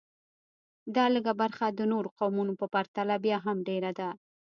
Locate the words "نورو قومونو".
1.91-2.53